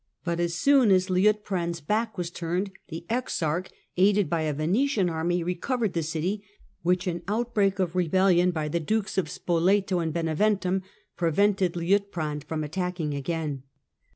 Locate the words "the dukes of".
8.67-9.27